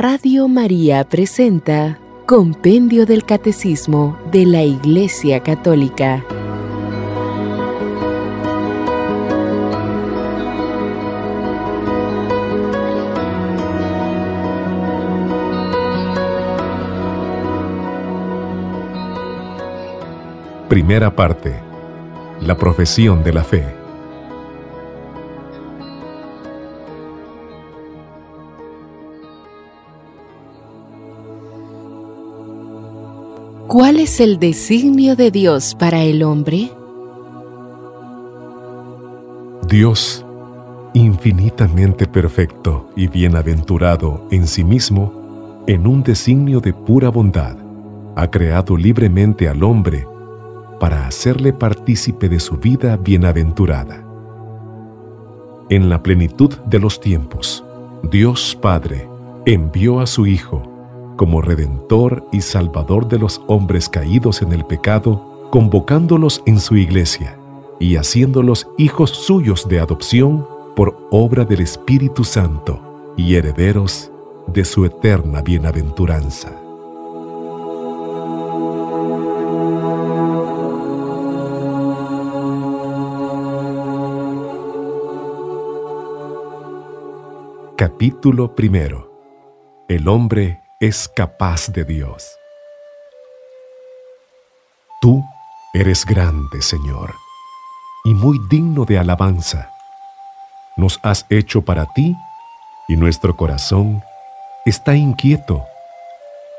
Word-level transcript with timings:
Radio 0.00 0.46
María 0.46 1.02
presenta 1.02 1.98
Compendio 2.24 3.04
del 3.04 3.24
Catecismo 3.24 4.16
de 4.30 4.46
la 4.46 4.62
Iglesia 4.62 5.42
Católica. 5.42 6.24
Primera 20.68 21.16
parte. 21.16 21.60
La 22.40 22.56
profesión 22.56 23.24
de 23.24 23.32
la 23.32 23.42
fe. 23.42 23.77
¿Cuál 33.68 34.00
es 34.00 34.18
el 34.20 34.38
designio 34.38 35.14
de 35.14 35.30
Dios 35.30 35.74
para 35.74 36.02
el 36.02 36.22
hombre? 36.22 36.72
Dios, 39.68 40.24
infinitamente 40.94 42.06
perfecto 42.06 42.88
y 42.96 43.08
bienaventurado 43.08 44.26
en 44.30 44.46
sí 44.46 44.64
mismo, 44.64 45.64
en 45.66 45.86
un 45.86 46.02
designio 46.02 46.60
de 46.60 46.72
pura 46.72 47.10
bondad, 47.10 47.58
ha 48.16 48.30
creado 48.30 48.74
libremente 48.74 49.50
al 49.50 49.62
hombre 49.62 50.06
para 50.80 51.06
hacerle 51.06 51.52
partícipe 51.52 52.30
de 52.30 52.40
su 52.40 52.56
vida 52.56 52.96
bienaventurada. 52.96 54.02
En 55.68 55.90
la 55.90 56.02
plenitud 56.02 56.56
de 56.70 56.78
los 56.78 57.02
tiempos, 57.02 57.62
Dios 58.02 58.56
Padre 58.62 59.06
envió 59.44 60.00
a 60.00 60.06
su 60.06 60.26
Hijo 60.26 60.77
como 61.18 61.42
Redentor 61.42 62.26
y 62.32 62.40
Salvador 62.40 63.08
de 63.08 63.18
los 63.18 63.42
hombres 63.48 63.90
caídos 63.90 64.40
en 64.40 64.52
el 64.52 64.64
pecado, 64.64 65.48
convocándolos 65.50 66.42
en 66.46 66.60
su 66.60 66.76
iglesia 66.76 67.36
y 67.80 67.96
haciéndolos 67.96 68.68
hijos 68.78 69.10
suyos 69.10 69.68
de 69.68 69.80
adopción 69.80 70.46
por 70.76 70.96
obra 71.10 71.44
del 71.44 71.60
Espíritu 71.60 72.22
Santo 72.22 73.12
y 73.16 73.34
herederos 73.34 74.12
de 74.46 74.64
su 74.64 74.84
eterna 74.84 75.42
bienaventuranza. 75.42 76.52
Capítulo 87.76 88.54
primero. 88.54 89.08
El 89.88 90.06
hombre 90.06 90.60
es 90.80 91.08
capaz 91.08 91.72
de 91.72 91.84
Dios. 91.84 92.38
Tú 95.00 95.24
eres 95.74 96.04
grande, 96.04 96.62
Señor, 96.62 97.14
y 98.04 98.14
muy 98.14 98.38
digno 98.48 98.84
de 98.84 98.98
alabanza. 98.98 99.72
Nos 100.76 101.00
has 101.02 101.26
hecho 101.30 101.62
para 101.62 101.86
ti 101.94 102.16
y 102.86 102.96
nuestro 102.96 103.36
corazón 103.36 104.04
está 104.64 104.94
inquieto 104.94 105.64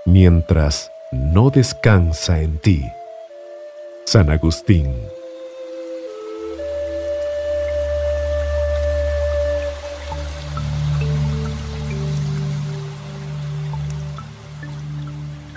mientras 0.06 0.92
no 1.14 1.50
descansa 1.50 2.42
en 2.42 2.60
ti. 2.60 2.86
San 4.06 4.30
Agustín. 4.30 4.94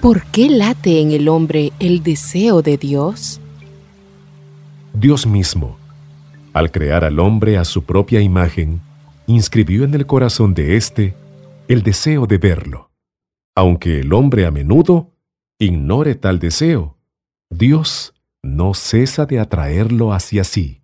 ¿Por 0.02 0.24
qué 0.32 0.50
late 0.50 1.00
en 1.00 1.12
el 1.12 1.28
hombre 1.28 1.72
el 1.78 2.02
deseo 2.02 2.60
de 2.60 2.76
Dios? 2.76 3.40
Dios 4.92 5.28
mismo, 5.28 5.76
al 6.52 6.72
crear 6.72 7.04
al 7.04 7.20
hombre 7.20 7.56
a 7.56 7.64
su 7.64 7.84
propia 7.84 8.20
imagen, 8.20 8.80
inscribió 9.28 9.84
en 9.84 9.94
el 9.94 10.04
corazón 10.04 10.54
de 10.54 10.76
éste 10.76 11.14
el 11.68 11.84
deseo 11.84 12.26
de 12.26 12.38
verlo. 12.38 12.90
Aunque 13.54 14.00
el 14.00 14.12
hombre 14.12 14.44
a 14.44 14.50
menudo 14.50 15.12
ignore 15.60 16.16
tal 16.16 16.40
deseo, 16.40 16.98
Dios 17.48 18.12
no 18.42 18.74
cesa 18.74 19.24
de 19.24 19.38
atraerlo 19.38 20.12
hacia 20.12 20.42
sí, 20.42 20.82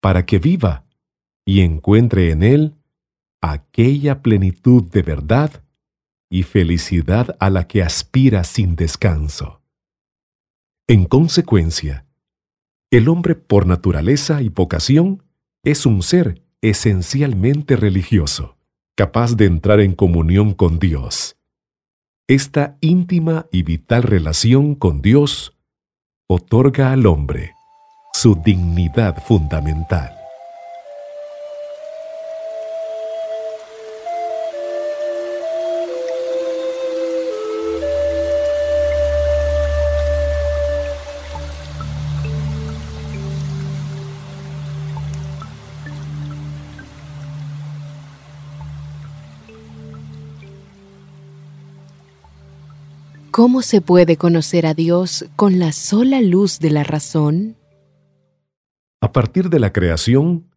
para 0.00 0.24
que 0.24 0.38
viva 0.38 0.86
y 1.44 1.60
encuentre 1.60 2.30
en 2.30 2.42
él 2.42 2.74
aquella 3.42 4.22
plenitud 4.22 4.90
de 4.90 5.02
verdad 5.02 5.63
y 6.30 6.42
felicidad 6.42 7.36
a 7.40 7.50
la 7.50 7.66
que 7.66 7.82
aspira 7.82 8.44
sin 8.44 8.76
descanso. 8.76 9.62
En 10.86 11.04
consecuencia, 11.04 12.06
el 12.90 13.08
hombre 13.08 13.34
por 13.34 13.66
naturaleza 13.66 14.42
y 14.42 14.48
vocación 14.48 15.22
es 15.64 15.86
un 15.86 16.02
ser 16.02 16.42
esencialmente 16.60 17.76
religioso, 17.76 18.56
capaz 18.96 19.34
de 19.36 19.46
entrar 19.46 19.80
en 19.80 19.94
comunión 19.94 20.54
con 20.54 20.78
Dios. 20.78 21.36
Esta 22.26 22.78
íntima 22.80 23.46
y 23.52 23.62
vital 23.62 24.02
relación 24.02 24.74
con 24.74 25.02
Dios 25.02 25.58
otorga 26.26 26.92
al 26.92 27.06
hombre 27.06 27.52
su 28.14 28.34
dignidad 28.34 29.22
fundamental. 29.24 30.23
¿Cómo 53.36 53.62
se 53.62 53.80
puede 53.80 54.16
conocer 54.16 54.64
a 54.64 54.74
Dios 54.74 55.28
con 55.34 55.58
la 55.58 55.72
sola 55.72 56.20
luz 56.20 56.60
de 56.60 56.70
la 56.70 56.84
razón? 56.84 57.56
A 59.00 59.10
partir 59.10 59.50
de 59.50 59.58
la 59.58 59.72
creación, 59.72 60.54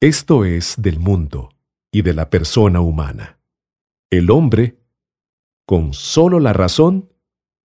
esto 0.00 0.46
es 0.46 0.76
del 0.78 1.00
mundo 1.00 1.50
y 1.92 2.00
de 2.00 2.14
la 2.14 2.30
persona 2.30 2.80
humana. 2.80 3.38
El 4.08 4.30
hombre, 4.30 4.78
con 5.66 5.92
solo 5.92 6.40
la 6.40 6.54
razón, 6.54 7.12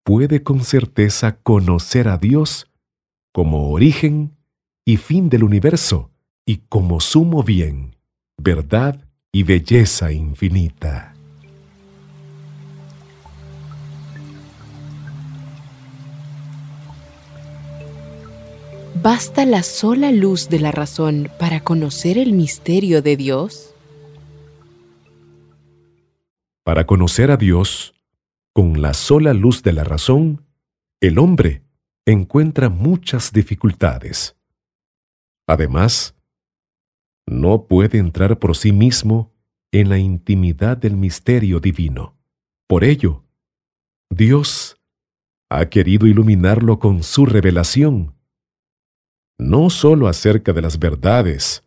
puede 0.03 0.43
con 0.43 0.65
certeza 0.65 1.37
conocer 1.37 2.09
a 2.09 2.17
Dios 2.17 2.69
como 3.31 3.71
origen 3.71 4.35
y 4.83 4.97
fin 4.97 5.29
del 5.29 5.45
universo 5.45 6.11
y 6.45 6.57
como 6.67 6.99
sumo 6.99 7.43
bien, 7.43 7.95
verdad 8.37 9.07
y 9.31 9.43
belleza 9.43 10.11
infinita. 10.11 11.12
¿Basta 19.01 19.45
la 19.45 19.63
sola 19.63 20.11
luz 20.11 20.49
de 20.49 20.59
la 20.59 20.71
razón 20.71 21.29
para 21.39 21.61
conocer 21.61 22.17
el 22.17 22.33
misterio 22.33 23.01
de 23.01 23.17
Dios? 23.17 23.73
Para 26.63 26.85
conocer 26.85 27.31
a 27.31 27.37
Dios, 27.37 27.95
con 28.53 28.81
la 28.81 28.93
sola 28.93 29.33
luz 29.33 29.63
de 29.63 29.73
la 29.73 29.83
razón, 29.83 30.45
el 31.01 31.17
hombre 31.17 31.63
encuentra 32.05 32.69
muchas 32.69 33.33
dificultades. 33.33 34.37
Además, 35.47 36.15
no 37.25 37.65
puede 37.65 37.97
entrar 37.97 38.37
por 38.37 38.55
sí 38.55 38.71
mismo 38.71 39.33
en 39.71 39.89
la 39.89 39.97
intimidad 39.97 40.77
del 40.77 40.97
misterio 40.97 41.59
divino. 41.59 42.15
Por 42.67 42.83
ello, 42.83 43.23
Dios 44.11 44.78
ha 45.49 45.66
querido 45.66 46.05
iluminarlo 46.05 46.78
con 46.78 47.01
su 47.01 47.25
revelación 47.25 48.13
no 49.38 49.70
sólo 49.70 50.08
acerca 50.08 50.53
de 50.53 50.62
las 50.62 50.80
verdades 50.80 51.64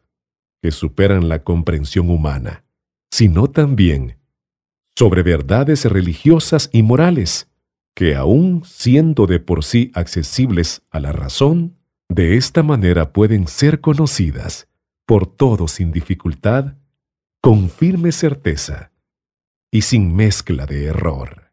que 0.63 0.71
superan 0.71 1.29
la 1.29 1.43
comprensión 1.45 2.11
humana, 2.11 2.65
sino 3.11 3.49
también 3.49 4.19
sobre 4.97 5.23
verdades 5.23 5.85
religiosas 5.85 6.71
y 6.73 6.83
morales 6.83 7.51
que 7.95 8.15
aun 8.15 8.63
siendo 8.65 9.27
de 9.27 9.41
por 9.41 9.65
sí 9.65 9.91
accesibles 9.95 10.83
a 10.91 11.01
la 11.01 11.13
razón, 11.13 11.77
de 12.09 12.37
esta 12.37 12.63
manera 12.63 13.13
pueden 13.13 13.49
ser 13.49 13.81
conocidas 13.81 14.69
por 15.07 15.27
todos 15.27 15.73
sin 15.73 15.93
dificultad, 15.93 16.75
con 17.41 17.71
firme 17.71 18.13
certeza 18.13 18.93
y 19.71 19.83
sin 19.83 20.15
mezcla 20.15 20.67
de 20.67 20.87
error. 20.87 21.46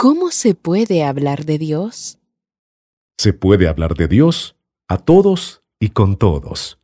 ¿Cómo 0.00 0.30
se 0.30 0.54
puede 0.54 1.04
hablar 1.04 1.44
de 1.44 1.58
Dios? 1.58 2.18
Se 3.18 3.34
puede 3.34 3.68
hablar 3.68 3.94
de 3.94 4.08
Dios 4.08 4.56
a 4.88 4.96
todos 4.96 5.62
y 5.78 5.90
con 5.90 6.16
todos, 6.16 6.80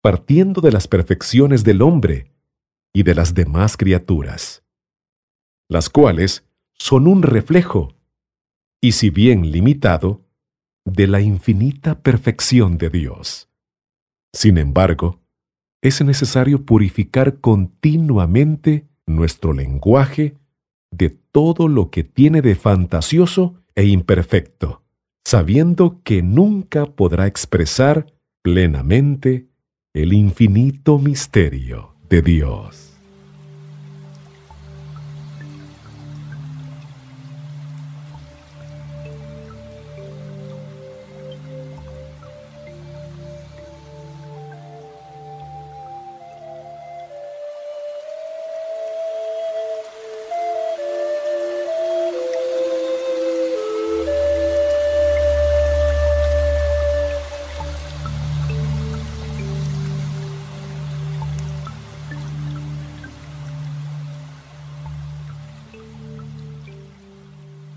partiendo 0.00 0.62
de 0.62 0.72
las 0.72 0.88
perfecciones 0.88 1.62
del 1.62 1.82
hombre 1.82 2.32
y 2.94 3.02
de 3.02 3.14
las 3.14 3.34
demás 3.34 3.76
criaturas, 3.76 4.64
las 5.68 5.90
cuales 5.90 6.46
son 6.72 7.06
un 7.06 7.22
reflejo, 7.22 7.94
y 8.80 8.92
si 8.92 9.10
bien 9.10 9.50
limitado, 9.50 10.24
de 10.86 11.08
la 11.08 11.20
infinita 11.20 12.00
perfección 12.00 12.78
de 12.78 12.88
Dios. 12.88 13.50
Sin 14.32 14.56
embargo, 14.56 15.20
es 15.82 16.02
necesario 16.02 16.64
purificar 16.64 17.40
continuamente 17.40 18.88
nuestro 19.04 19.52
lenguaje 19.52 20.38
de 20.92 21.10
todo 21.10 21.66
lo 21.66 21.90
que 21.90 22.04
tiene 22.04 22.42
de 22.42 22.54
fantasioso 22.54 23.54
e 23.74 23.86
imperfecto, 23.86 24.82
sabiendo 25.24 26.00
que 26.04 26.22
nunca 26.22 26.86
podrá 26.86 27.26
expresar 27.26 28.06
plenamente 28.42 29.48
el 29.94 30.12
infinito 30.12 30.98
misterio 30.98 31.96
de 32.08 32.22
Dios. 32.22 32.91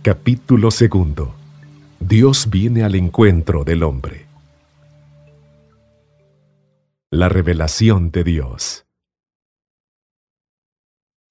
Capítulo 0.06 0.69
segundo. 0.69 1.34
Dios 2.00 2.52
viene 2.52 2.84
al 2.84 2.94
encuentro 2.94 3.63
del 3.63 3.81
hombre. 3.81 4.28
La 7.10 7.28
revelación 7.28 8.12
de 8.12 8.24
Dios. 8.24 8.86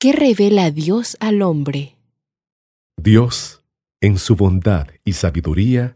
¿Qué 0.00 0.10
revela 0.10 0.72
Dios 0.72 1.16
al 1.20 1.42
hombre? 1.42 1.94
Dios, 2.96 3.62
en 4.00 4.18
su 4.18 4.34
bondad 4.34 4.88
y 5.04 5.12
sabiduría, 5.12 5.94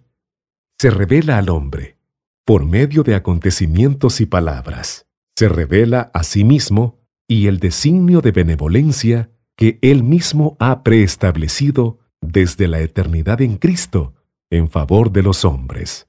se 0.79 0.91
revela 0.91 1.39
al 1.39 1.49
hombre 1.49 1.97
por 2.45 2.65
medio 2.65 3.03
de 3.03 3.17
acontecimientos 3.17 4.21
y 4.21 4.27
palabras. 4.27 5.09
Se 5.37 5.49
revela 5.49 6.13
a 6.15 6.23
sí 6.23 6.45
mismo 6.45 7.01
y 7.27 7.49
el 7.49 7.59
designio 7.59 8.21
de 8.21 8.31
benevolencia 8.31 9.33
que 9.57 9.81
él 9.83 10.05
mismo 10.05 10.57
ha 10.61 10.85
preestablecido 10.85 11.99
desde 12.21 12.69
la 12.69 12.81
eternidad 12.81 13.41
en 13.41 13.57
Cristo 13.57 14.15
en 14.51 14.69
favor 14.69 15.13
de 15.13 15.23
los 15.23 15.45
hombres. 15.45 16.09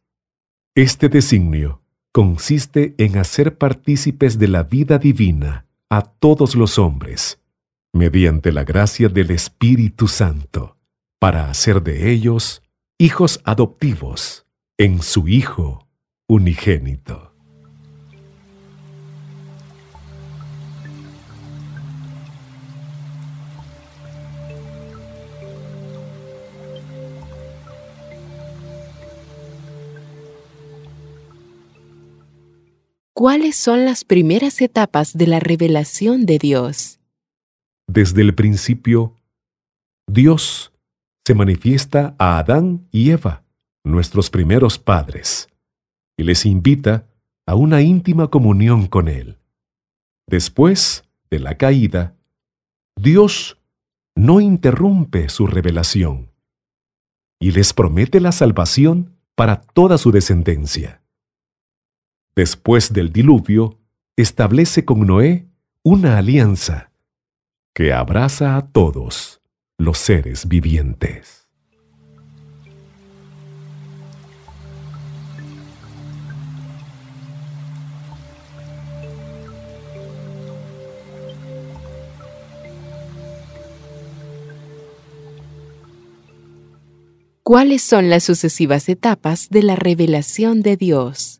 Este 0.75 1.09
designio 1.09 1.81
consiste 2.11 2.95
en 2.97 3.17
hacer 3.17 3.57
partícipes 3.57 4.39
de 4.39 4.47
la 4.47 4.63
vida 4.63 4.97
divina 4.97 5.65
a 5.89 6.03
todos 6.03 6.55
los 6.55 6.79
hombres, 6.79 7.39
mediante 7.93 8.51
la 8.51 8.63
gracia 8.63 9.09
del 9.09 9.31
Espíritu 9.31 10.07
Santo, 10.07 10.77
para 11.19 11.49
hacer 11.49 11.81
de 11.83 12.11
ellos 12.11 12.61
hijos 12.97 13.41
adoptivos 13.43 14.45
en 14.77 15.01
su 15.01 15.27
Hijo 15.27 15.87
unigénito. 16.27 17.28
¿Cuáles 33.19 33.57
son 33.57 33.83
las 33.83 34.05
primeras 34.05 34.61
etapas 34.61 35.17
de 35.17 35.27
la 35.27 35.41
revelación 35.41 36.25
de 36.25 36.37
Dios? 36.37 37.01
Desde 37.85 38.21
el 38.21 38.33
principio, 38.33 39.13
Dios 40.07 40.71
se 41.27 41.33
manifiesta 41.33 42.15
a 42.17 42.39
Adán 42.39 42.87
y 42.91 43.09
Eva, 43.09 43.43
nuestros 43.83 44.29
primeros 44.29 44.79
padres, 44.79 45.49
y 46.17 46.23
les 46.23 46.45
invita 46.45 47.09
a 47.45 47.55
una 47.55 47.81
íntima 47.81 48.29
comunión 48.29 48.87
con 48.87 49.09
Él. 49.09 49.37
Después 50.25 51.03
de 51.29 51.39
la 51.39 51.57
caída, 51.57 52.15
Dios 52.95 53.57
no 54.15 54.39
interrumpe 54.39 55.27
su 55.27 55.45
revelación 55.45 56.31
y 57.37 57.51
les 57.51 57.73
promete 57.73 58.21
la 58.21 58.31
salvación 58.31 59.17
para 59.35 59.59
toda 59.59 59.97
su 59.97 60.13
descendencia 60.13 61.01
después 62.39 62.93
del 62.93 63.11
diluvio, 63.11 63.81
establece 64.15 64.85
con 64.85 65.05
Noé 65.05 65.49
una 65.83 66.17
alianza 66.17 66.93
que 67.75 67.91
abraza 67.91 68.55
a 68.55 68.71
todos 68.71 69.41
los 69.77 69.97
seres 69.97 70.47
vivientes. 70.47 71.49
¿Cuáles 87.43 87.81
son 87.81 88.09
las 88.09 88.23
sucesivas 88.23 88.87
etapas 88.87 89.49
de 89.49 89.63
la 89.63 89.75
revelación 89.75 90.61
de 90.61 90.77
Dios? 90.77 91.38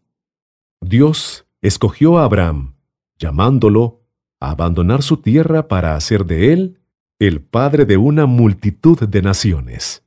Dios 0.82 1.46
escogió 1.62 2.18
a 2.18 2.24
Abraham, 2.24 2.76
llamándolo 3.18 4.02
a 4.40 4.52
abandonar 4.52 5.04
su 5.04 5.18
tierra 5.18 5.68
para 5.68 5.96
hacer 5.96 6.26
de 6.26 6.54
él 6.54 6.80
el 7.20 7.42
padre 7.42 7.86
de 7.86 7.98
una 7.98 8.26
multitud 8.26 8.98
de 8.98 9.22
naciones. 9.22 10.04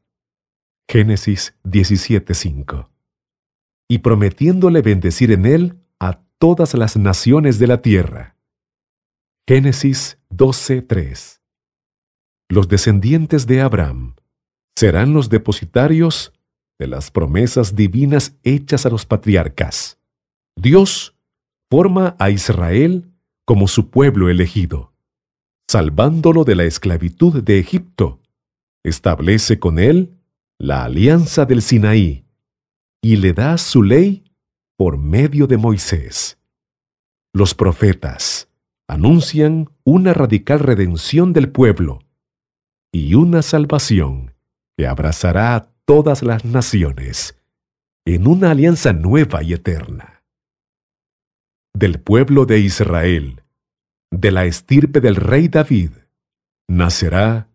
Génesis 0.88 1.54
17:5. 1.64 2.88
Y 3.88 3.98
prometiéndole 3.98 4.80
bendecir 4.80 5.30
en 5.30 5.44
él 5.44 5.78
a 6.00 6.22
todas 6.38 6.74
las 6.74 6.96
naciones 6.96 7.58
de 7.58 7.66
la 7.66 7.82
tierra. 7.82 8.36
Génesis 9.46 10.18
12:3. 10.30 11.42
Los 12.48 12.68
descendientes 12.68 13.46
de 13.46 13.60
Abraham 13.60 14.14
serán 14.74 15.12
los 15.12 15.28
depositarios 15.28 16.32
de 16.78 16.86
las 16.86 17.10
promesas 17.10 17.76
divinas 17.76 18.36
hechas 18.42 18.86
a 18.86 18.90
los 18.90 19.04
patriarcas. 19.04 20.01
Dios 20.56 21.16
forma 21.70 22.16
a 22.18 22.30
Israel 22.30 23.10
como 23.46 23.66
su 23.66 23.90
pueblo 23.90 24.28
elegido, 24.28 24.92
salvándolo 25.68 26.44
de 26.44 26.54
la 26.54 26.64
esclavitud 26.64 27.42
de 27.42 27.58
Egipto. 27.58 28.20
Establece 28.84 29.58
con 29.58 29.78
él 29.78 30.18
la 30.58 30.84
alianza 30.84 31.46
del 31.46 31.62
Sinaí 31.62 32.26
y 33.02 33.16
le 33.16 33.32
da 33.32 33.56
su 33.58 33.82
ley 33.82 34.24
por 34.76 34.98
medio 34.98 35.46
de 35.46 35.56
Moisés. 35.56 36.38
Los 37.32 37.54
profetas 37.54 38.48
anuncian 38.86 39.70
una 39.84 40.12
radical 40.12 40.58
redención 40.58 41.32
del 41.32 41.50
pueblo 41.50 42.00
y 42.92 43.14
una 43.14 43.40
salvación 43.40 44.34
que 44.76 44.86
abrazará 44.86 45.56
a 45.56 45.72
todas 45.86 46.22
las 46.22 46.44
naciones 46.44 47.38
en 48.04 48.26
una 48.26 48.50
alianza 48.50 48.92
nueva 48.92 49.42
y 49.42 49.54
eterna 49.54 50.11
del 51.74 52.00
pueblo 52.00 52.46
de 52.46 52.60
Israel, 52.60 53.42
de 54.10 54.30
la 54.30 54.44
estirpe 54.44 55.00
del 55.00 55.16
rey 55.16 55.48
David, 55.48 55.90
nacerá 56.68 57.48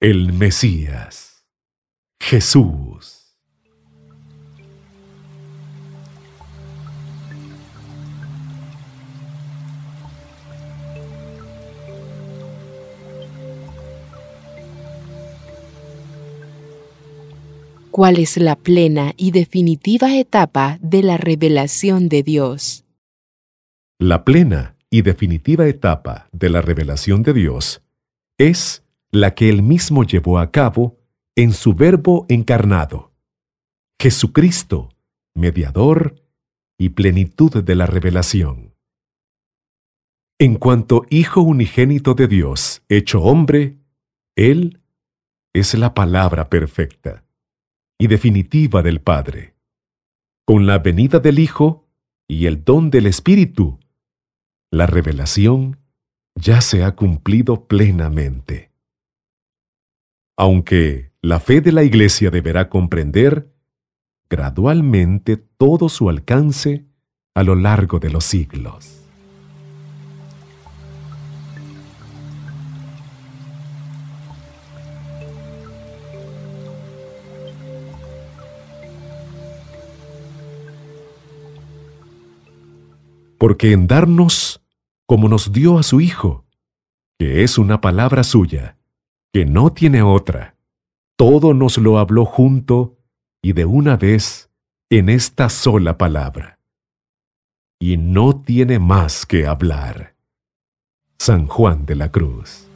el 0.00 0.32
Mesías, 0.32 1.46
Jesús. 2.20 3.22
¿Cuál 17.92 18.18
es 18.18 18.38
la 18.38 18.56
plena 18.56 19.12
y 19.18 19.32
definitiva 19.32 20.16
etapa 20.16 20.78
de 20.80 21.02
la 21.02 21.18
revelación 21.18 22.08
de 22.08 22.22
Dios? 22.22 22.81
La 24.04 24.24
plena 24.24 24.74
y 24.90 25.02
definitiva 25.02 25.68
etapa 25.68 26.28
de 26.32 26.50
la 26.50 26.60
revelación 26.60 27.22
de 27.22 27.32
Dios 27.32 27.84
es 28.36 28.84
la 29.12 29.36
que 29.36 29.48
él 29.48 29.62
mismo 29.62 30.02
llevó 30.02 30.40
a 30.40 30.50
cabo 30.50 30.98
en 31.36 31.52
su 31.52 31.74
Verbo 31.74 32.26
encarnado, 32.28 33.12
Jesucristo, 34.00 34.88
mediador 35.36 36.20
y 36.76 36.88
plenitud 36.88 37.62
de 37.62 37.76
la 37.76 37.86
revelación. 37.86 38.74
En 40.40 40.56
cuanto 40.56 41.06
Hijo 41.08 41.42
unigénito 41.42 42.14
de 42.14 42.26
Dios, 42.26 42.82
hecho 42.88 43.22
hombre, 43.22 43.78
Él 44.34 44.80
es 45.52 45.74
la 45.74 45.94
palabra 45.94 46.50
perfecta 46.50 47.24
y 48.00 48.08
definitiva 48.08 48.82
del 48.82 49.00
Padre. 49.00 49.54
Con 50.44 50.66
la 50.66 50.80
venida 50.80 51.20
del 51.20 51.38
Hijo 51.38 51.86
y 52.26 52.46
el 52.46 52.64
don 52.64 52.90
del 52.90 53.06
Espíritu, 53.06 53.78
la 54.72 54.86
revelación 54.86 55.78
ya 56.34 56.62
se 56.62 56.82
ha 56.82 56.96
cumplido 56.96 57.66
plenamente. 57.66 58.72
Aunque 60.36 61.12
la 61.20 61.40
fe 61.40 61.60
de 61.60 61.72
la 61.72 61.84
Iglesia 61.84 62.30
deberá 62.30 62.70
comprender 62.70 63.52
gradualmente 64.30 65.36
todo 65.36 65.90
su 65.90 66.08
alcance 66.08 66.86
a 67.34 67.42
lo 67.42 67.54
largo 67.54 67.98
de 67.98 68.10
los 68.10 68.24
siglos. 68.24 69.01
Porque 83.42 83.72
en 83.72 83.88
darnos 83.88 84.62
como 85.04 85.28
nos 85.28 85.50
dio 85.50 85.76
a 85.76 85.82
su 85.82 86.00
Hijo, 86.00 86.46
que 87.18 87.42
es 87.42 87.58
una 87.58 87.80
palabra 87.80 88.22
suya, 88.22 88.78
que 89.32 89.44
no 89.44 89.72
tiene 89.72 90.00
otra, 90.00 90.54
todo 91.16 91.52
nos 91.52 91.76
lo 91.76 91.98
habló 91.98 92.24
junto 92.24 92.98
y 93.42 93.52
de 93.52 93.64
una 93.64 93.96
vez 93.96 94.48
en 94.90 95.08
esta 95.08 95.48
sola 95.48 95.98
palabra. 95.98 96.60
Y 97.80 97.96
no 97.96 98.40
tiene 98.40 98.78
más 98.78 99.26
que 99.26 99.44
hablar. 99.48 100.14
San 101.18 101.48
Juan 101.48 101.84
de 101.84 101.96
la 101.96 102.12
Cruz. 102.12 102.68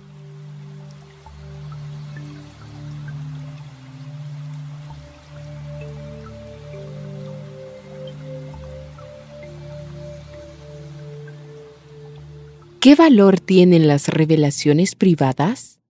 ¿Qué 12.86 12.94
valor 12.94 13.40
tienen 13.40 13.88
las 13.88 14.06
revelaciones 14.06 14.94
privadas? 14.94 15.80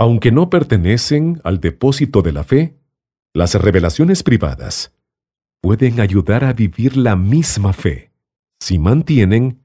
Aunque 0.00 0.32
no 0.32 0.50
pertenecen 0.50 1.40
al 1.44 1.60
depósito 1.60 2.22
de 2.22 2.32
la 2.32 2.42
fe, 2.42 2.74
las 3.32 3.54
revelaciones 3.54 4.24
privadas 4.24 4.92
pueden 5.62 6.00
ayudar 6.00 6.42
a 6.42 6.52
vivir 6.52 6.96
la 6.96 7.14
misma 7.14 7.72
fe 7.72 8.10
si 8.58 8.80
mantienen 8.80 9.64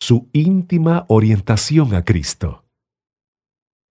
su 0.00 0.30
íntima 0.32 1.04
orientación 1.08 1.92
a 1.96 2.04
Cristo. 2.04 2.64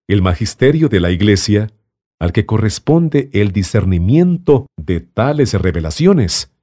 El 0.07 0.21
magisterio 0.21 0.87
de 0.87 1.01
la 1.01 1.11
Iglesia, 1.11 1.73
al 2.21 2.31
que 2.31 2.45
corresponde 2.45 3.29
el 3.33 3.51
discernimiento 3.51 4.67
de 4.77 5.01
tales 5.01 5.53
revelaciones, 5.55 6.53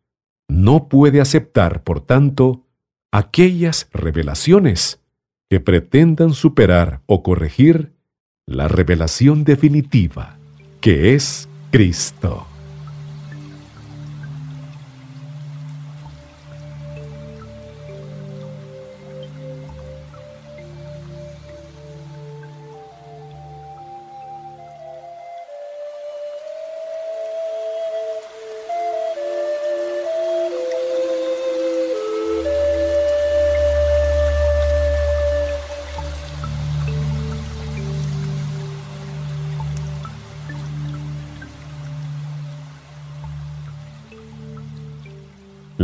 no 0.48 0.88
puede 0.88 1.20
aceptar, 1.20 1.84
por 1.84 2.00
tanto, 2.00 2.66
aquellas 3.12 3.90
revelaciones 3.92 5.03
que 5.50 5.60
pretendan 5.60 6.32
superar 6.32 7.00
o 7.06 7.22
corregir 7.22 7.92
la 8.46 8.68
revelación 8.68 9.44
definitiva, 9.44 10.36
que 10.80 11.14
es 11.14 11.48
Cristo. 11.70 12.46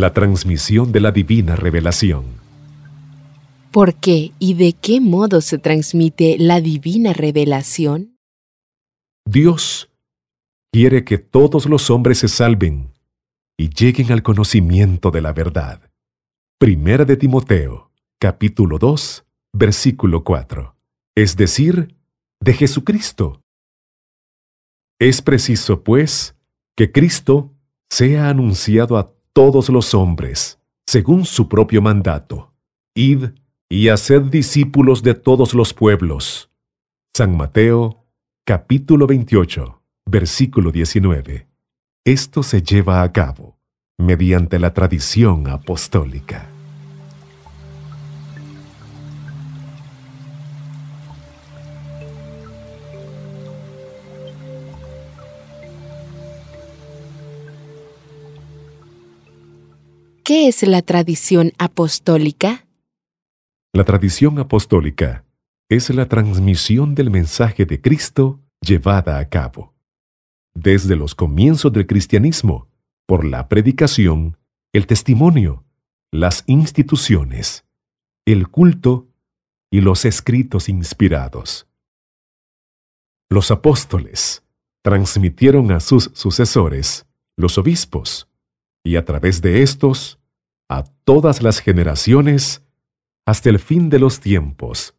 La 0.00 0.12
transmisión 0.12 0.92
de 0.92 1.00
la 1.00 1.12
divina 1.12 1.54
revelación. 1.56 2.24
¿Por 3.70 3.94
qué 3.94 4.32
y 4.38 4.54
de 4.54 4.72
qué 4.72 5.00
modo 5.00 5.40
se 5.42 5.58
transmite 5.58 6.36
la 6.38 6.60
divina 6.60 7.12
revelación? 7.12 8.16
Dios 9.24 9.90
quiere 10.72 11.04
que 11.04 11.18
todos 11.18 11.66
los 11.66 11.90
hombres 11.90 12.18
se 12.18 12.28
salven 12.28 12.92
y 13.56 13.68
lleguen 13.68 14.10
al 14.10 14.22
conocimiento 14.22 15.10
de 15.10 15.20
la 15.20 15.32
verdad. 15.32 15.90
Primera 16.58 17.04
de 17.04 17.16
Timoteo, 17.16 17.92
capítulo 18.18 18.78
2, 18.78 19.24
versículo 19.52 20.24
4. 20.24 20.74
Es 21.14 21.36
decir, 21.36 21.94
de 22.40 22.54
Jesucristo. 22.54 23.42
Es 24.98 25.20
preciso, 25.20 25.84
pues, 25.84 26.34
que 26.76 26.90
Cristo 26.90 27.54
sea 27.90 28.30
anunciado 28.30 28.96
a 28.96 29.19
todos 29.32 29.68
los 29.68 29.94
hombres, 29.94 30.58
según 30.86 31.24
su 31.24 31.48
propio 31.48 31.80
mandato. 31.80 32.52
Id 32.94 33.30
y 33.68 33.88
haced 33.88 34.22
discípulos 34.22 35.02
de 35.02 35.14
todos 35.14 35.54
los 35.54 35.72
pueblos. 35.72 36.50
San 37.14 37.36
Mateo, 37.36 38.04
capítulo 38.44 39.06
28, 39.06 39.82
versículo 40.06 40.72
19. 40.72 41.46
Esto 42.04 42.42
se 42.42 42.62
lleva 42.62 43.02
a 43.02 43.12
cabo 43.12 43.58
mediante 43.98 44.58
la 44.58 44.74
tradición 44.74 45.46
apostólica. 45.46 46.48
¿Qué 60.30 60.46
es 60.46 60.62
la 60.62 60.80
tradición 60.82 61.50
apostólica? 61.58 62.64
La 63.72 63.82
tradición 63.82 64.38
apostólica 64.38 65.24
es 65.68 65.90
la 65.90 66.06
transmisión 66.06 66.94
del 66.94 67.10
mensaje 67.10 67.66
de 67.66 67.80
Cristo 67.80 68.38
llevada 68.60 69.18
a 69.18 69.28
cabo. 69.28 69.74
Desde 70.54 70.94
los 70.94 71.16
comienzos 71.16 71.72
del 71.72 71.88
cristianismo, 71.88 72.68
por 73.06 73.24
la 73.24 73.48
predicación, 73.48 74.36
el 74.72 74.86
testimonio, 74.86 75.64
las 76.12 76.44
instituciones, 76.46 77.64
el 78.24 78.46
culto 78.46 79.08
y 79.68 79.80
los 79.80 80.04
escritos 80.04 80.68
inspirados. 80.68 81.66
Los 83.28 83.50
apóstoles 83.50 84.44
transmitieron 84.84 85.72
a 85.72 85.80
sus 85.80 86.12
sucesores, 86.14 87.04
los 87.36 87.58
obispos, 87.58 88.28
y 88.84 88.94
a 88.94 89.04
través 89.04 89.42
de 89.42 89.64
estos, 89.64 90.19
a 90.70 90.84
todas 91.04 91.42
las 91.42 91.58
generaciones, 91.58 92.62
hasta 93.26 93.50
el 93.50 93.58
fin 93.58 93.90
de 93.90 93.98
los 93.98 94.20
tiempos, 94.20 94.94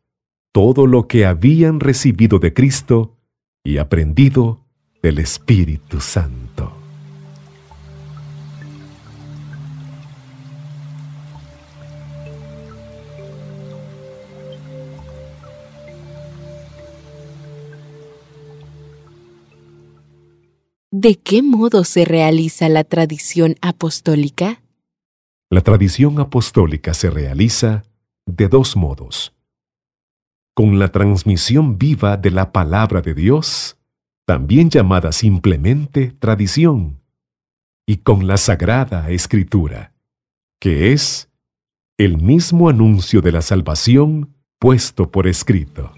todo 0.52 0.86
lo 0.86 1.08
que 1.08 1.26
habían 1.26 1.80
recibido 1.80 2.40
de 2.40 2.54
Cristo 2.54 3.16
y 3.64 3.78
aprendido 3.78 4.66
del 5.02 5.20
Espíritu 5.20 6.02
Santo. 6.02 6.74
¿De 20.92 21.16
qué 21.16 21.42
modo 21.42 21.86
se 21.86 22.04
realiza 22.04 22.68
la 22.68 22.84
tradición 22.84 23.56
apostólica? 23.62 24.61
La 25.54 25.60
tradición 25.60 26.18
apostólica 26.22 26.94
se 26.94 27.10
realiza 27.10 27.84
de 28.26 28.48
dos 28.48 28.78
modos. 28.78 29.36
Con 30.56 30.80
la 30.80 30.94
transmisión 30.94 31.78
viva 31.78 32.16
de 32.16 32.32
la 32.32 32.54
palabra 32.54 33.02
de 33.02 33.14
Dios, 33.14 33.78
también 34.26 34.70
llamada 34.70 35.12
simplemente 35.12 36.14
tradición, 36.18 37.02
y 37.86 37.98
con 37.98 38.28
la 38.28 38.38
sagrada 38.38 39.10
escritura, 39.10 39.92
que 40.58 40.94
es 40.94 41.30
el 41.98 42.18
mismo 42.18 42.70
anuncio 42.70 43.20
de 43.22 43.34
la 43.34 43.42
salvación 43.42 44.34
puesto 44.58 45.12
por 45.12 45.28
escrito. 45.28 45.92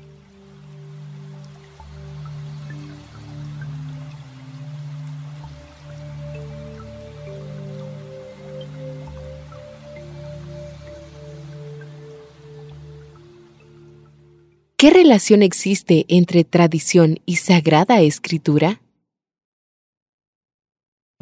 ¿Qué 14.83 14.89
relación 14.89 15.43
existe 15.43 16.05
entre 16.09 16.43
tradición 16.43 17.21
y 17.25 17.37
sagrada 17.37 18.01
escritura? 18.01 18.81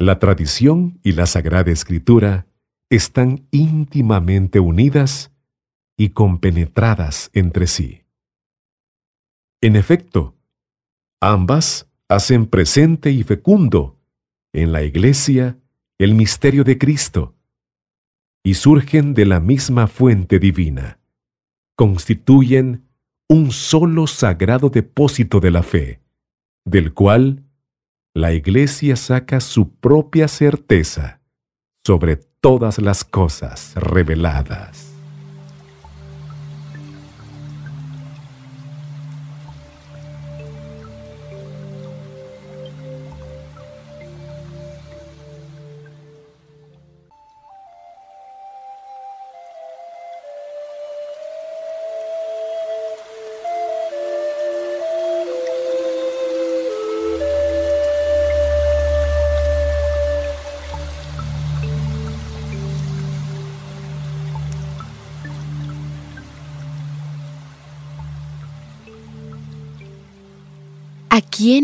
La 0.00 0.18
tradición 0.18 0.98
y 1.04 1.12
la 1.12 1.26
sagrada 1.26 1.70
escritura 1.70 2.48
están 2.90 3.46
íntimamente 3.52 4.58
unidas 4.58 5.30
y 5.96 6.08
compenetradas 6.08 7.30
entre 7.34 7.68
sí. 7.68 8.02
En 9.60 9.76
efecto, 9.76 10.36
ambas 11.20 11.88
hacen 12.08 12.46
presente 12.46 13.12
y 13.12 13.22
fecundo 13.22 13.96
en 14.52 14.72
la 14.72 14.82
Iglesia 14.82 15.56
el 15.98 16.16
misterio 16.16 16.64
de 16.64 16.78
Cristo 16.78 17.36
y 18.42 18.54
surgen 18.54 19.14
de 19.14 19.24
la 19.24 19.38
misma 19.38 19.86
fuente 19.86 20.40
divina. 20.40 20.98
Constituyen 21.76 22.88
un 23.32 23.50
solo 23.50 24.06
sagrado 24.06 24.68
depósito 24.68 25.40
de 25.40 25.50
la 25.50 25.62
fe, 25.62 26.02
del 26.66 26.92
cual 26.92 27.42
la 28.14 28.34
Iglesia 28.34 28.94
saca 28.94 29.40
su 29.40 29.70
propia 29.76 30.28
certeza 30.28 31.22
sobre 31.82 32.16
todas 32.16 32.78
las 32.78 33.04
cosas 33.04 33.72
reveladas. 33.74 34.91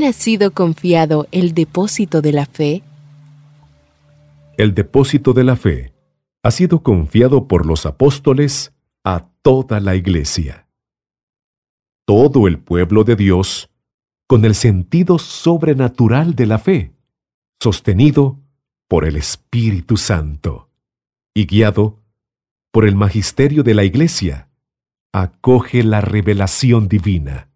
Ha 0.05 0.13
sido 0.13 0.53
confiado 0.53 1.27
el 1.33 1.55
depósito 1.55 2.21
de 2.21 2.33
la 2.33 2.47
fe? 2.47 2.83
El 4.57 4.75
depósito 4.75 5.33
de 5.33 5.45
la 5.45 5.57
fe 5.57 5.93
ha 6.43 6.51
sido 6.51 6.83
confiado 6.83 7.49
por 7.49 7.67
los 7.67 7.87
apóstoles 7.87 8.73
a 9.05 9.29
toda 9.43 9.81
la 9.81 9.97
iglesia. 9.97 10.67
Todo 12.07 12.47
el 12.49 12.59
pueblo 12.59 13.05
de 13.05 13.17
Dios, 13.17 13.71
con 14.27 14.45
el 14.45 14.55
sentido 14.55 15.19
sobrenatural 15.19 16.35
de 16.35 16.47
la 16.47 16.59
fe, 16.59 16.93
sostenido 17.61 18.39
por 18.89 19.05
el 19.05 19.17
Espíritu 19.17 19.97
Santo 19.97 20.71
y 21.35 21.47
guiado 21.47 22.01
por 22.71 22.87
el 22.87 22.95
magisterio 22.95 23.63
de 23.63 23.75
la 23.75 23.85
iglesia, 23.85 24.49
acoge 25.13 25.83
la 25.83 26.01
revelación 26.01 26.89
divina 26.89 27.48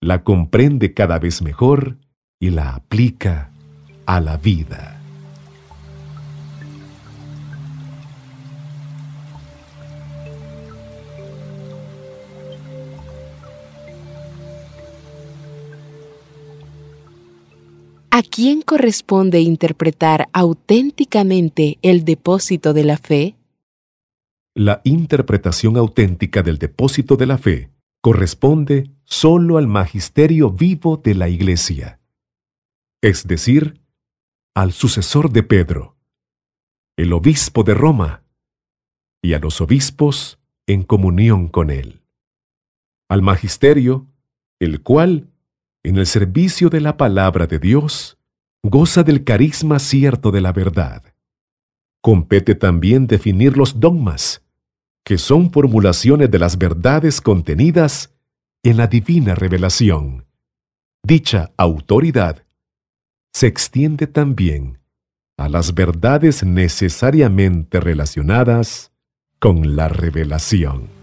la 0.00 0.22
comprende 0.22 0.94
cada 0.94 1.18
vez 1.18 1.42
mejor 1.42 1.96
y 2.40 2.50
la 2.50 2.74
aplica 2.74 3.50
a 4.06 4.20
la 4.20 4.36
vida. 4.36 4.94
¿A 18.10 18.22
quién 18.22 18.62
corresponde 18.62 19.40
interpretar 19.40 20.28
auténticamente 20.32 21.78
el 21.82 22.04
depósito 22.04 22.72
de 22.72 22.84
la 22.84 22.96
fe? 22.96 23.36
La 24.54 24.80
interpretación 24.82 25.76
auténtica 25.76 26.42
del 26.42 26.58
depósito 26.58 27.16
de 27.16 27.26
la 27.26 27.38
fe 27.38 27.70
corresponde 28.08 28.90
solo 29.04 29.58
al 29.58 29.66
magisterio 29.66 30.50
vivo 30.50 30.96
de 30.96 31.14
la 31.14 31.28
Iglesia, 31.28 32.00
es 33.02 33.26
decir, 33.26 33.82
al 34.54 34.72
sucesor 34.72 35.30
de 35.30 35.42
Pedro, 35.42 35.94
el 36.96 37.12
obispo 37.12 37.64
de 37.64 37.74
Roma, 37.74 38.22
y 39.20 39.34
a 39.34 39.38
los 39.38 39.60
obispos 39.60 40.38
en 40.66 40.84
comunión 40.84 41.48
con 41.48 41.68
él. 41.68 42.00
Al 43.10 43.20
magisterio, 43.20 44.06
el 44.58 44.82
cual, 44.82 45.28
en 45.82 45.98
el 45.98 46.06
servicio 46.06 46.70
de 46.70 46.80
la 46.80 46.96
palabra 46.96 47.46
de 47.46 47.58
Dios, 47.58 48.16
goza 48.62 49.02
del 49.02 49.22
carisma 49.22 49.78
cierto 49.78 50.30
de 50.30 50.40
la 50.40 50.52
verdad. 50.54 51.02
Compete 52.00 52.54
también 52.54 53.06
definir 53.06 53.58
los 53.58 53.80
dogmas, 53.80 54.42
que 55.08 55.16
son 55.16 55.50
formulaciones 55.50 56.30
de 56.30 56.38
las 56.38 56.58
verdades 56.58 57.22
contenidas 57.22 58.14
en 58.62 58.76
la 58.76 58.88
divina 58.88 59.34
revelación. 59.34 60.26
Dicha 61.02 61.50
autoridad 61.56 62.44
se 63.32 63.46
extiende 63.46 64.06
también 64.06 64.80
a 65.38 65.48
las 65.48 65.72
verdades 65.72 66.44
necesariamente 66.44 67.80
relacionadas 67.80 68.92
con 69.38 69.76
la 69.76 69.88
revelación. 69.88 70.97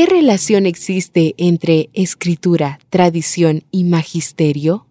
¿Qué 0.00 0.06
relación 0.06 0.64
existe 0.64 1.34
entre 1.36 1.90
escritura, 1.92 2.78
tradición 2.88 3.64
y 3.70 3.84
magisterio? 3.84 4.86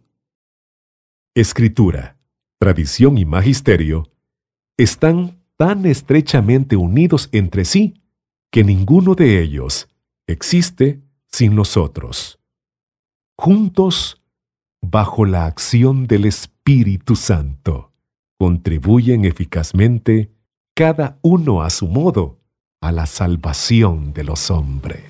Escritura, 1.33 2.19
tradición 2.59 3.17
y 3.17 3.25
magisterio 3.25 4.11
están 4.77 5.43
tan 5.57 5.87
estrechamente 5.87 6.75
unidos 6.75 7.27
entre 7.31 7.65
sí 7.65 8.03
que 8.51 8.63
ninguno 8.63 9.15
de 9.15 9.41
ellos 9.41 9.89
existe 10.27 11.01
sin 11.25 11.55
nosotros. 11.55 12.39
Juntos, 13.35 14.21
bajo 14.79 15.25
la 15.25 15.47
acción 15.47 16.05
del 16.05 16.25
Espíritu 16.25 17.15
Santo, 17.15 17.93
contribuyen 18.37 19.25
eficazmente 19.25 20.31
cada 20.75 21.17
uno 21.23 21.63
a 21.63 21.71
su 21.71 21.87
modo 21.87 22.38
a 22.81 22.93
la 22.93 23.05
salvación 23.05 24.13
de 24.13 24.23
los 24.23 24.49
hombres. 24.49 25.08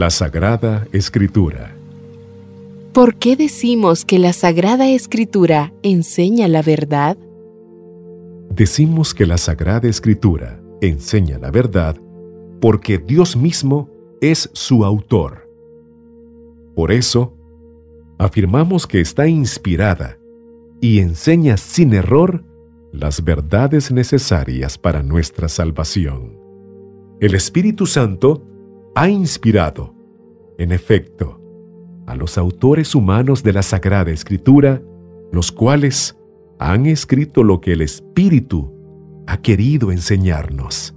La 0.00 0.08
Sagrada 0.08 0.88
Escritura. 0.92 1.76
¿Por 2.94 3.16
qué 3.16 3.36
decimos 3.36 4.06
que 4.06 4.18
la 4.18 4.32
Sagrada 4.32 4.88
Escritura 4.88 5.74
enseña 5.82 6.48
la 6.48 6.62
verdad? 6.62 7.18
Decimos 8.48 9.12
que 9.12 9.26
la 9.26 9.36
Sagrada 9.36 9.86
Escritura 9.90 10.58
enseña 10.80 11.36
la 11.38 11.50
verdad 11.50 11.96
porque 12.62 12.96
Dios 12.96 13.36
mismo 13.36 13.90
es 14.22 14.48
su 14.54 14.86
autor. 14.86 15.46
Por 16.74 16.92
eso, 16.92 17.34
afirmamos 18.16 18.86
que 18.86 19.02
está 19.02 19.28
inspirada 19.28 20.16
y 20.80 21.00
enseña 21.00 21.58
sin 21.58 21.92
error 21.92 22.42
las 22.90 23.22
verdades 23.22 23.92
necesarias 23.92 24.78
para 24.78 25.02
nuestra 25.02 25.50
salvación. 25.50 26.38
El 27.20 27.34
Espíritu 27.34 27.84
Santo 27.84 28.46
ha 28.94 29.08
inspirado, 29.08 29.94
en 30.58 30.72
efecto, 30.72 31.40
a 32.06 32.14
los 32.16 32.38
autores 32.38 32.94
humanos 32.94 33.42
de 33.42 33.52
la 33.52 33.62
Sagrada 33.62 34.10
Escritura, 34.10 34.82
los 35.32 35.52
cuales 35.52 36.18
han 36.58 36.86
escrito 36.86 37.44
lo 37.44 37.60
que 37.60 37.72
el 37.72 37.82
Espíritu 37.82 38.74
ha 39.26 39.38
querido 39.38 39.92
enseñarnos. 39.92 40.94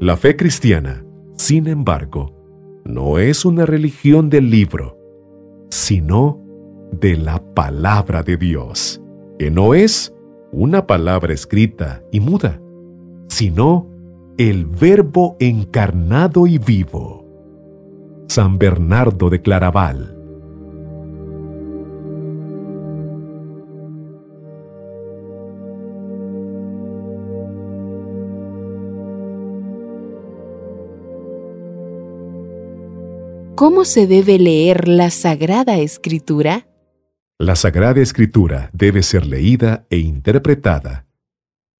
La 0.00 0.16
fe 0.16 0.36
cristiana, 0.36 1.04
sin 1.36 1.68
embargo, 1.68 2.34
no 2.84 3.18
es 3.18 3.44
una 3.44 3.66
religión 3.66 4.30
del 4.30 4.50
libro, 4.50 4.96
sino 5.70 6.42
de 6.92 7.16
la 7.16 7.42
palabra 7.54 8.22
de 8.22 8.36
Dios, 8.36 9.02
que 9.38 9.50
no 9.50 9.74
es 9.74 10.14
una 10.50 10.86
palabra 10.86 11.34
escrita 11.34 12.02
y 12.10 12.20
muda, 12.20 12.60
sino 13.28 13.86
el 14.38 14.64
verbo 14.64 15.36
encarnado 15.40 16.46
y 16.46 16.58
vivo. 16.58 17.07
San 18.28 18.58
Bernardo 18.58 19.30
de 19.30 19.40
Claraval 19.40 20.18
¿Cómo 33.58 33.84
se 33.84 34.06
debe 34.06 34.38
leer 34.38 34.86
la 34.86 35.10
Sagrada 35.10 35.78
Escritura? 35.78 36.68
La 37.38 37.56
Sagrada 37.56 38.00
Escritura 38.00 38.70
debe 38.72 39.02
ser 39.02 39.26
leída 39.26 39.84
e 39.90 39.98
interpretada 39.98 41.06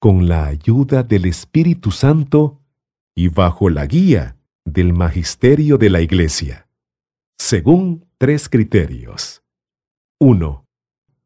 con 0.00 0.26
la 0.26 0.46
ayuda 0.46 1.04
del 1.04 1.26
Espíritu 1.26 1.92
Santo 1.92 2.60
y 3.14 3.28
bajo 3.28 3.70
la 3.70 3.86
guía 3.86 4.37
del 4.64 4.92
Magisterio 4.92 5.78
de 5.78 5.90
la 5.90 6.00
Iglesia, 6.00 6.68
según 7.38 8.06
tres 8.18 8.48
criterios. 8.48 9.42
1. 10.20 10.66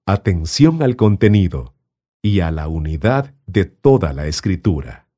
Atención 0.07 0.83
al 0.83 0.97
contenido 0.97 1.75
y 2.23 2.41
a 2.41 2.51
la 2.51 2.69
unidad 2.69 3.35
de 3.47 3.65
toda 3.65 4.13
la 4.13 4.27
Escritura. 4.27 5.09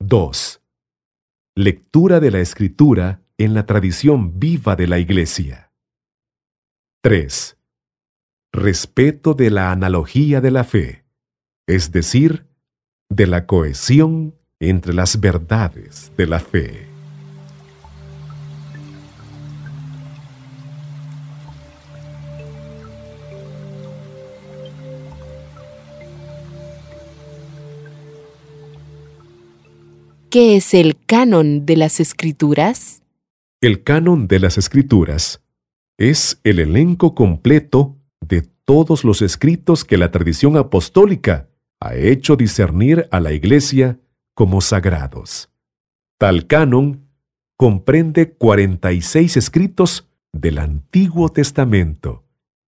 2. 0.00 0.60
Lectura 1.56 2.20
de 2.20 2.30
la 2.30 2.40
Escritura 2.40 3.22
en 3.38 3.54
la 3.54 3.66
tradición 3.66 4.38
viva 4.38 4.76
de 4.76 4.86
la 4.86 4.98
Iglesia. 4.98 5.72
3. 7.02 7.56
Respeto 8.52 9.34
de 9.34 9.50
la 9.50 9.72
analogía 9.72 10.40
de 10.40 10.50
la 10.50 10.64
fe, 10.64 11.04
es 11.66 11.90
decir, 11.90 12.46
de 13.08 13.26
la 13.26 13.46
cohesión 13.46 14.34
entre 14.60 14.94
las 14.94 15.20
verdades 15.20 16.12
de 16.16 16.26
la 16.26 16.40
fe. 16.40 16.93
¿Qué 30.34 30.56
es 30.56 30.74
el 30.74 30.96
canon 31.06 31.64
de 31.64 31.76
las 31.76 32.00
escrituras? 32.00 33.04
El 33.60 33.84
canon 33.84 34.26
de 34.26 34.40
las 34.40 34.58
Escrituras 34.58 35.44
es 35.96 36.40
el 36.42 36.58
elenco 36.58 37.14
completo 37.14 37.96
de 38.20 38.42
todos 38.64 39.04
los 39.04 39.22
escritos 39.22 39.84
que 39.84 39.96
la 39.96 40.10
tradición 40.10 40.56
apostólica 40.56 41.50
ha 41.78 41.94
hecho 41.94 42.34
discernir 42.34 43.06
a 43.12 43.20
la 43.20 43.32
Iglesia 43.32 44.00
como 44.34 44.60
sagrados. 44.60 45.50
Tal 46.18 46.48
canon 46.48 47.06
comprende 47.56 48.32
46 48.32 49.36
escritos 49.36 50.08
del 50.32 50.58
Antiguo 50.58 51.28
Testamento 51.28 52.24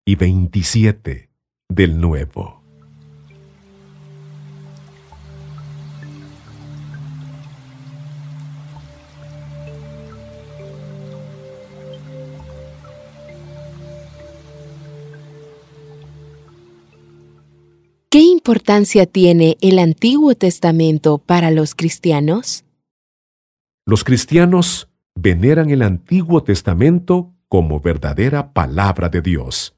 y 0.05 0.17
27 0.17 1.31
del 1.71 1.99
Nuevo. 1.99 2.64
¿Qué 18.15 18.21
importancia 18.21 19.07
tiene 19.07 19.57
el 19.61 19.81
Antiguo 19.81 20.37
Testamento 20.37 21.19
para 21.19 21.51
los 21.51 21.75
cristianos? 21.75 22.65
Los 23.87 24.05
cristianos 24.05 24.89
veneran 25.17 25.71
el 25.71 25.83
Antiguo 25.83 26.45
Testamento 26.45 27.35
como 27.49 27.81
verdadera 27.81 28.53
palabra 28.53 29.09
de 29.09 29.21
Dios. 29.21 29.75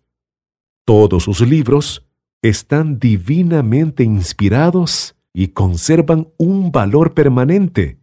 Todos 0.84 1.22
sus 1.22 1.40
libros 1.40 2.06
están 2.42 2.98
divinamente 2.98 4.04
inspirados 4.04 5.16
y 5.32 5.48
conservan 5.48 6.28
un 6.36 6.70
valor 6.70 7.14
permanente. 7.14 8.00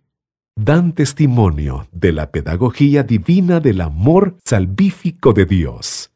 Dan 0.56 0.94
testimonio 0.94 1.88
de 1.92 2.12
la 2.12 2.32
pedagogía 2.32 3.04
divina 3.04 3.60
del 3.60 3.82
amor 3.82 4.38
salvífico 4.44 5.32
de 5.32 5.46
Dios 5.46 6.12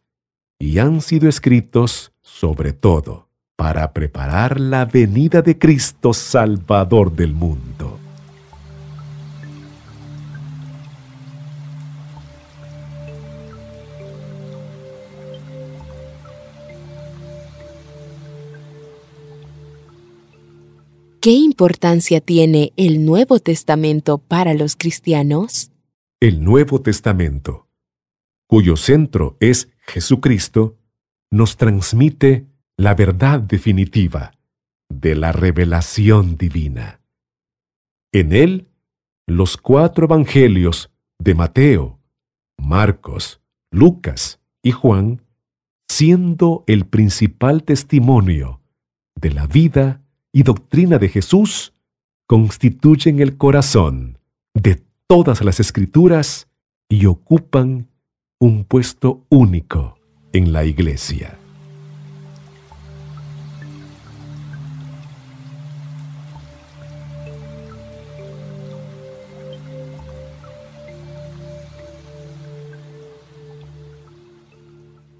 y 0.58 0.80
han 0.80 1.01
sido 1.01 1.30
escritos, 1.30 2.13
sobre 2.23 2.73
todo, 2.73 3.27
para 3.58 3.91
preparar 3.91 4.60
la 4.60 4.86
venida 4.86 5.41
de 5.41 5.58
Cristo 5.58 6.13
Salvador 6.13 7.12
del 7.12 7.34
mundo. 7.34 8.00
¿Qué 21.20 21.32
importancia 21.32 22.22
tiene 22.22 22.74
el 22.78 23.04
Nuevo 23.04 23.39
Testamento 23.39 24.20
para 24.20 24.54
los 24.54 24.76
cristianos? 24.76 25.72
El 26.22 26.43
Nuevo 26.43 26.82
Testamento, 26.82 27.67
cuyo 28.48 28.78
centro 28.78 29.36
es 29.39 29.67
Jesucristo, 29.80 30.78
nos 31.32 31.58
transmite 31.58 32.46
la 32.78 32.94
verdad 32.94 33.40
definitiva 33.40 34.32
de 34.88 35.16
la 35.16 35.32
revelación 35.32 36.38
divina. 36.38 37.02
En 38.13 38.32
él, 38.32 38.68
los 39.26 39.58
cuatro 39.58 40.06
evangelios 40.06 40.92
de 41.20 41.34
Mateo, 41.34 42.00
Marcos, 42.58 43.42
Lucas 43.72 44.40
y 44.62 44.72
Juan, 44.72 45.24
siendo 45.90 46.63
el 46.68 46.86
principal 46.86 47.63
testimonio 47.63 48.62
de 49.16 49.32
la 49.32 49.48
vida 49.48 50.02
y 50.32 50.44
doctrina 50.44 51.00
de 51.00 51.10
Jesús, 51.10 51.74
constituyen 52.28 53.20
el 53.20 53.38
corazón 53.38 54.20
de 54.54 54.84
todas 55.08 55.44
las 55.44 55.60
escrituras 55.60 56.48
y 56.90 57.08
ocupan 57.08 57.88
un 58.40 58.66
puesto 58.66 59.26
único 59.30 59.98
en 60.34 60.54
la 60.54 60.63
iglesia. 60.63 61.40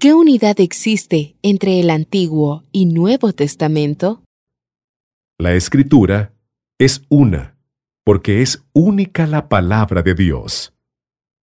¿Qué 0.00 0.14
unidad 0.14 0.60
existe 0.60 1.34
entre 1.42 1.80
el 1.80 1.90
Antiguo 1.90 2.62
y 2.70 2.86
Nuevo 2.86 3.32
Testamento? 3.32 4.22
La 5.40 5.54
Escritura 5.54 6.32
es 6.78 7.02
una, 7.08 7.58
porque 8.04 8.40
es 8.40 8.64
única 8.72 9.26
la 9.26 9.48
palabra 9.48 10.02
de 10.02 10.14
Dios, 10.14 10.72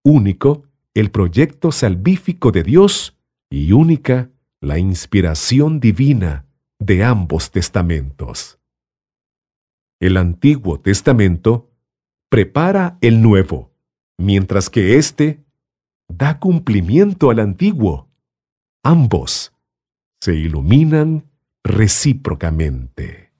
único 0.04 0.68
el 0.94 1.10
proyecto 1.10 1.72
salvífico 1.72 2.52
de 2.52 2.62
Dios 2.62 3.18
y 3.50 3.72
única 3.72 4.30
la 4.62 4.78
inspiración 4.78 5.80
divina 5.80 6.46
de 6.78 7.04
ambos 7.04 7.50
testamentos. 7.50 8.60
El 10.00 10.16
Antiguo 10.16 10.80
Testamento 10.80 11.72
prepara 12.30 13.00
el 13.02 13.24
Nuevo, 13.24 13.72
mientras 14.20 14.70
que 14.70 15.00
éste 15.00 15.44
da 16.08 16.40
cumplimiento 16.40 17.32
al 17.32 17.40
Antiguo 17.40 18.13
ambos 18.84 19.54
se 20.20 20.36
iluminan 20.36 21.26
recíprocamente. 21.64 23.32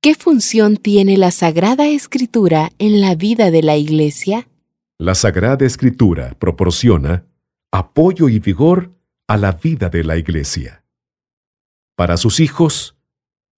¿Qué 0.00 0.16
función 0.16 0.76
tiene 0.76 1.16
la 1.16 1.30
Sagrada 1.30 1.86
Escritura 1.86 2.70
en 2.78 3.00
la 3.00 3.14
vida 3.14 3.52
de 3.52 3.62
la 3.62 3.76
Iglesia? 3.76 4.48
La 4.98 5.14
Sagrada 5.14 5.64
Escritura 5.64 6.34
proporciona 6.40 7.24
apoyo 7.70 8.28
y 8.28 8.40
vigor 8.40 8.90
a 9.32 9.38
la 9.38 9.52
vida 9.52 9.88
de 9.88 10.04
la 10.04 10.18
Iglesia. 10.18 10.84
Para 11.96 12.18
sus 12.18 12.38
hijos 12.38 12.98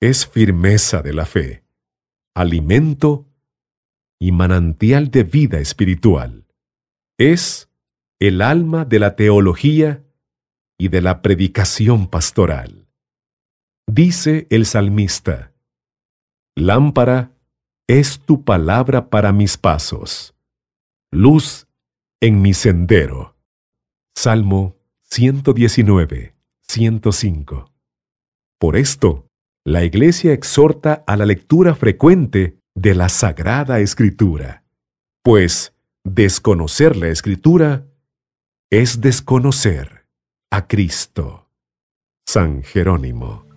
es 0.00 0.24
firmeza 0.24 1.02
de 1.02 1.12
la 1.12 1.26
fe, 1.26 1.64
alimento 2.32 3.26
y 4.20 4.30
manantial 4.30 5.10
de 5.10 5.24
vida 5.24 5.58
espiritual. 5.58 6.46
es 7.18 7.68
el 8.20 8.40
alma 8.40 8.84
de 8.84 9.00
la 9.00 9.16
teología 9.16 10.04
y 10.78 10.90
de 10.90 11.00
la 11.02 11.22
predicación 11.22 12.06
pastoral. 12.06 12.87
Dice 13.88 14.46
el 14.50 14.66
salmista, 14.66 15.54
Lámpara 16.54 17.32
es 17.88 18.20
tu 18.20 18.44
palabra 18.44 19.10
para 19.10 19.32
mis 19.32 19.58
pasos, 19.58 20.37
luz 21.10 21.66
en 22.20 22.42
mi 22.42 22.54
sendero. 22.54 23.37
Salmo 24.14 24.76
119, 25.14 26.35
105. 26.62 27.70
Por 28.59 28.77
esto, 28.77 29.29
la 29.64 29.85
Iglesia 29.85 30.33
exhorta 30.33 31.05
a 31.07 31.16
la 31.16 31.24
lectura 31.24 31.77
frecuente 31.77 32.59
de 32.74 32.96
la 32.96 33.09
Sagrada 33.09 33.79
Escritura, 33.79 34.64
pues 35.22 35.72
desconocer 36.03 36.96
la 36.96 37.11
Escritura 37.11 37.87
es 38.70 39.00
desconocer 39.00 40.09
a 40.50 40.66
Cristo. 40.66 41.48
San 42.27 42.64
Jerónimo. 42.64 43.53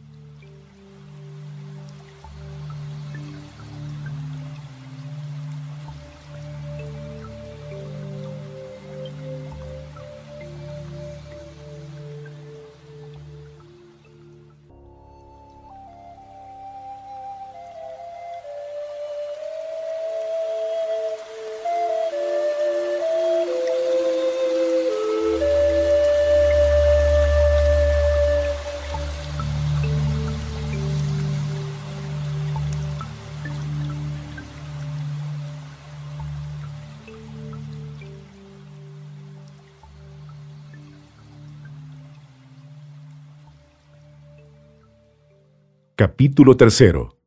Capítulo 46.09 46.55
tercero. 46.55 47.19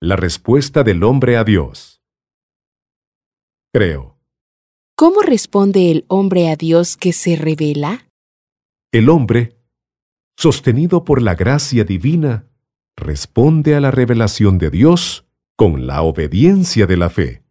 La 0.00 0.16
respuesta 0.16 0.82
del 0.82 1.04
hombre 1.04 1.36
a 1.36 1.44
Dios. 1.44 2.00
Creo. 3.70 4.16
¿Cómo 4.96 5.20
responde 5.20 5.90
el 5.90 6.06
hombre 6.08 6.48
a 6.48 6.56
Dios 6.56 6.96
que 6.96 7.12
se 7.12 7.36
revela? 7.36 8.08
El 8.92 9.10
hombre, 9.10 9.58
sostenido 10.38 11.04
por 11.04 11.20
la 11.20 11.34
gracia 11.34 11.84
divina, 11.84 12.46
responde 12.96 13.74
a 13.74 13.80
la 13.80 13.90
revelación 13.90 14.56
de 14.56 14.70
Dios 14.70 15.26
con 15.54 15.86
la 15.86 16.00
obediencia 16.00 16.86
de 16.86 16.96
la 16.96 17.10
fe, 17.10 17.42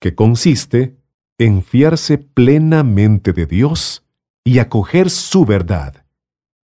que 0.00 0.14
consiste 0.14 0.98
en 1.36 1.64
fiarse 1.64 2.18
plenamente 2.18 3.32
de 3.32 3.46
Dios 3.46 4.06
y 4.44 4.60
acoger 4.60 5.10
su 5.10 5.44
verdad, 5.44 6.06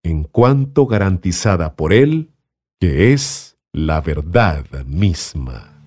en 0.05 0.23
cuanto 0.23 0.87
garantizada 0.87 1.75
por 1.75 1.93
Él 1.93 2.32
que 2.83 3.13
es 3.13 3.57
la 3.73 4.01
verdad 4.01 4.65
misma. 4.87 5.81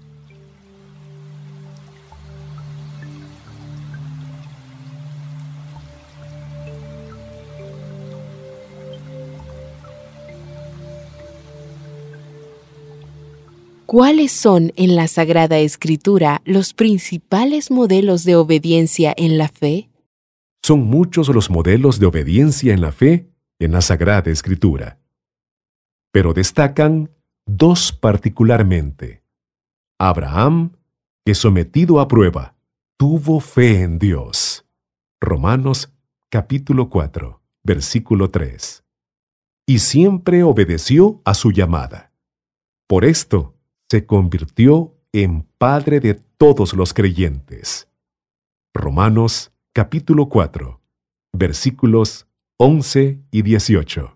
¿Cuáles 13.85 14.31
son 14.31 14.71
en 14.77 14.95
la 14.95 15.09
Sagrada 15.09 15.57
Escritura 15.59 16.41
los 16.45 16.73
principales 16.73 17.71
modelos 17.71 18.23
de 18.23 18.37
obediencia 18.37 19.13
en 19.17 19.37
la 19.37 19.49
fe? 19.49 19.89
Son 20.63 20.79
muchos 20.85 21.27
los 21.27 21.49
modelos 21.49 21.99
de 21.99 22.05
obediencia 22.05 22.73
en 22.73 22.79
la 22.79 22.93
fe 22.93 23.27
en 23.59 23.73
la 23.73 23.81
Sagrada 23.81 24.31
Escritura 24.31 24.97
pero 26.15 26.33
destacan 26.33 27.11
dos 27.45 27.91
particularmente. 27.91 29.21
Abraham, 29.99 30.77
que 31.25 31.35
sometido 31.35 31.99
a 31.99 32.07
prueba, 32.07 32.55
tuvo 32.97 33.41
fe 33.41 33.81
en 33.81 33.99
Dios. 33.99 34.65
Romanos 35.19 35.91
capítulo 36.29 36.89
4, 36.89 37.41
versículo 37.65 38.29
3. 38.29 38.85
Y 39.67 39.79
siempre 39.79 40.43
obedeció 40.43 41.21
a 41.25 41.33
su 41.33 41.51
llamada. 41.51 42.13
Por 42.87 43.03
esto 43.03 43.53
se 43.89 44.05
convirtió 44.05 44.95
en 45.11 45.41
Padre 45.57 45.99
de 45.99 46.13
todos 46.13 46.75
los 46.75 46.93
creyentes. 46.93 47.89
Romanos 48.73 49.51
capítulo 49.73 50.29
4, 50.29 50.79
versículos 51.33 52.25
11 52.55 53.19
y 53.31 53.41
18 53.41 54.14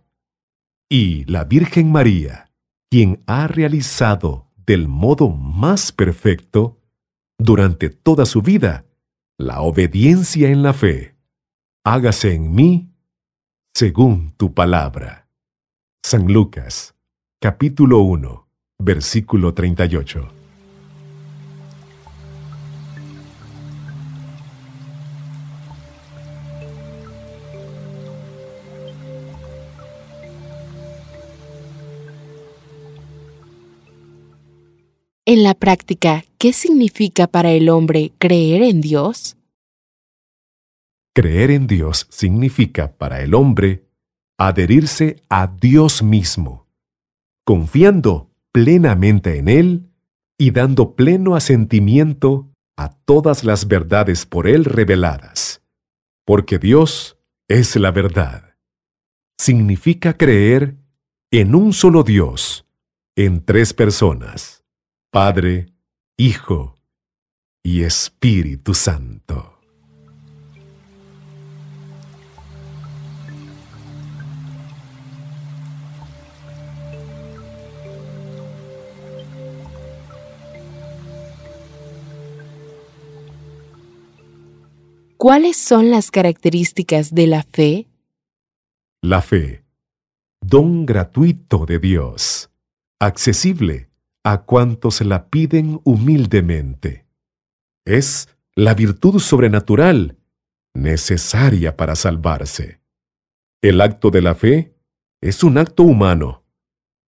y 0.90 1.24
la 1.26 1.44
Virgen 1.44 1.92
María, 1.92 2.52
quien 2.90 3.24
ha 3.28 3.48
realizado 3.48 4.48
del 4.66 4.88
modo 4.88 5.30
más 5.30 5.92
perfecto, 5.92 6.82
durante 7.38 7.90
toda 7.90 8.26
su 8.26 8.42
vida, 8.42 8.86
la 9.38 9.62
obediencia 9.62 10.50
en 10.50 10.64
la 10.64 10.74
fe. 10.74 11.16
Hágase 11.86 12.34
en 12.34 12.54
mí 12.54 12.90
según 13.74 14.32
tu 14.36 14.54
palabra. 14.54 15.30
San 16.04 16.32
Lucas, 16.32 16.96
capítulo 17.40 18.00
1, 18.00 18.48
versículo 18.80 19.54
38. 19.54 20.39
En 35.32 35.44
la 35.44 35.54
práctica, 35.54 36.26
¿qué 36.40 36.54
significa 36.54 37.28
para 37.28 37.52
el 37.52 37.70
hombre 37.70 38.14
creer 38.18 38.64
en 38.64 38.82
Dios? 38.82 39.38
Creer 41.14 41.52
en 41.52 41.68
Dios 41.68 42.08
significa 42.10 42.98
para 42.98 43.22
el 43.22 43.36
hombre 43.36 43.86
adherirse 44.40 45.22
a 45.30 45.46
Dios 45.46 46.02
mismo, 46.02 46.66
confiando 47.46 48.32
plenamente 48.52 49.38
en 49.38 49.50
Él 49.50 49.92
y 50.36 50.50
dando 50.50 50.96
pleno 50.96 51.36
asentimiento 51.36 52.50
a 52.76 52.90
todas 52.90 53.44
las 53.44 53.68
verdades 53.68 54.26
por 54.26 54.48
Él 54.48 54.66
reveladas, 54.66 55.62
porque 56.26 56.58
Dios 56.58 57.20
es 57.48 57.76
la 57.76 57.92
verdad. 57.92 58.56
Significa 59.38 60.18
creer 60.18 60.80
en 61.30 61.54
un 61.54 61.72
solo 61.72 62.02
Dios, 62.02 62.66
en 63.16 63.46
tres 63.46 63.76
personas 63.76 64.59
Padre, 65.12 65.74
Hijo 66.18 66.78
y 67.64 67.82
Espíritu 67.82 68.76
Santo. 68.76 69.60
¿Cuáles 85.18 85.58
son 85.58 85.90
las 85.90 86.12
características 86.12 87.16
de 87.16 87.26
la 87.26 87.42
fe? 87.42 87.88
La 89.02 89.24
fe, 89.24 89.64
don 90.40 90.86
gratuito 90.86 91.66
de 91.66 91.80
Dios, 91.80 92.52
accesible 93.00 93.89
a 94.32 94.44
cuantos 94.44 95.02
la 95.02 95.30
piden 95.30 95.82
humildemente. 95.84 97.08
Es 97.84 98.30
la 98.56 98.76
virtud 98.76 99.20
sobrenatural 99.20 100.18
necesaria 100.76 101.76
para 101.76 101.96
salvarse. 101.96 102.80
El 103.64 103.82
acto 103.82 104.12
de 104.12 104.22
la 104.22 104.36
fe 104.36 104.76
es 105.20 105.44
un 105.44 105.58
acto 105.58 105.82
humano, 105.82 106.44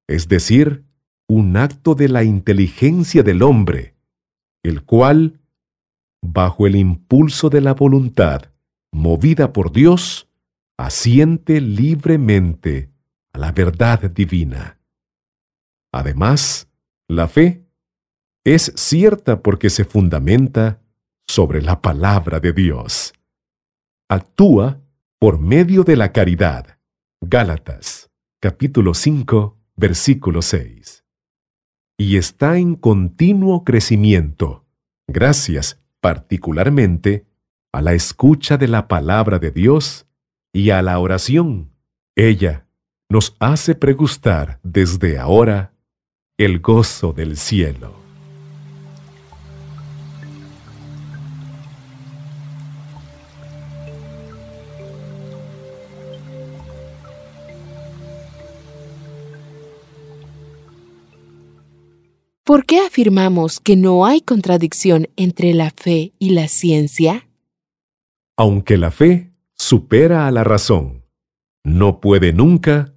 es 0.08 0.30
decir, 0.30 0.84
un 1.28 1.58
acto 1.58 1.94
de 1.94 2.10
la 2.10 2.24
inteligencia 2.24 3.22
del 3.22 3.44
hombre, 3.44 3.96
el 4.64 4.84
cual, 4.84 5.42
bajo 6.24 6.66
el 6.66 6.76
impulso 6.76 7.52
de 7.52 7.62
la 7.62 7.76
voluntad, 7.76 8.52
movida 8.92 9.54
por 9.54 9.72
Dios, 9.72 10.28
asiente 10.76 11.62
libremente 11.62 12.90
a 13.32 13.38
la 13.38 13.52
verdad 13.52 14.10
divina. 14.10 14.80
Además, 15.94 16.71
la 17.12 17.28
fe 17.28 17.68
es 18.46 18.72
cierta 18.78 19.44
porque 19.44 19.70
se 19.70 19.84
fundamenta 19.84 20.82
sobre 21.28 21.62
la 21.62 21.82
palabra 21.82 22.40
de 22.40 22.54
Dios. 22.54 23.14
actúa 24.10 24.82
por 25.20 25.40
medio 25.40 25.84
de 25.84 25.96
la 25.96 26.12
caridad. 26.12 26.80
Gálatas, 27.22 28.10
capítulo 28.42 28.94
5, 28.94 29.58
versículo 29.76 30.42
6. 30.42 31.06
Y 31.98 32.18
está 32.18 32.58
en 32.58 32.76
continuo 32.76 33.64
crecimiento, 33.66 34.66
gracias 35.08 35.82
particularmente 36.00 37.28
a 37.74 37.82
la 37.82 37.94
escucha 37.94 38.58
de 38.58 38.70
la 38.70 38.88
palabra 38.88 39.38
de 39.38 39.52
Dios 39.52 40.08
y 40.54 40.70
a 40.70 40.82
la 40.82 40.98
oración. 40.98 41.74
Ella 42.16 42.68
nos 43.10 43.36
hace 43.40 43.76
pregustar 43.76 44.60
desde 44.64 45.20
ahora 45.20 45.71
el 46.46 46.60
gozo 46.60 47.14
del 47.14 47.38
cielo. 47.38 47.94
¿Por 62.44 62.66
qué 62.66 62.80
afirmamos 62.80 63.60
que 63.60 63.76
no 63.76 64.08
hay 64.08 64.22
contradicción 64.22 65.10
entre 65.16 65.54
la 65.54 65.70
fe 65.70 66.14
y 66.18 66.32
la 66.32 66.48
ciencia? 66.48 67.30
Aunque 68.36 68.78
la 68.78 68.90
fe 68.90 69.32
supera 69.54 70.26
a 70.26 70.32
la 70.32 70.44
razón, 70.44 71.06
no 71.64 72.02
puede 72.02 72.34
nunca 72.34 72.96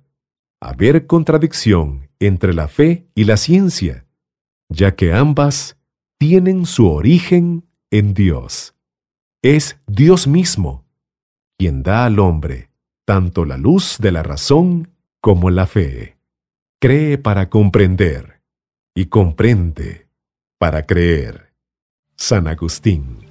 haber 0.60 1.06
contradicción 1.06 2.08
entre 2.26 2.54
la 2.54 2.68
fe 2.68 3.06
y 3.14 3.24
la 3.24 3.36
ciencia, 3.36 4.06
ya 4.68 4.94
que 4.94 5.12
ambas 5.12 5.76
tienen 6.18 6.66
su 6.66 6.88
origen 6.90 7.64
en 7.90 8.14
Dios. 8.14 8.74
Es 9.42 9.78
Dios 9.86 10.26
mismo 10.26 10.84
quien 11.58 11.82
da 11.82 12.06
al 12.06 12.18
hombre 12.18 12.70
tanto 13.04 13.44
la 13.44 13.56
luz 13.56 13.98
de 13.98 14.12
la 14.12 14.22
razón 14.22 14.88
como 15.20 15.50
la 15.50 15.66
fe. 15.66 16.16
Cree 16.80 17.18
para 17.18 17.48
comprender 17.48 18.40
y 18.94 19.06
comprende 19.06 20.08
para 20.58 20.84
creer. 20.86 21.52
San 22.16 22.46
Agustín. 22.46 23.23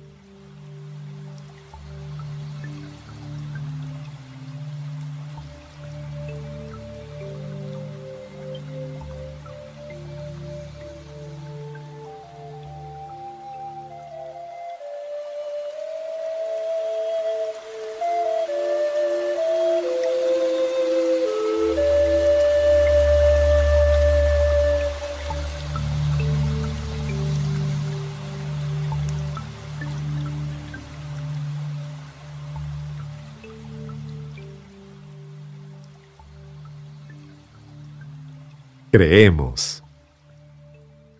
Creemos. 38.94 39.84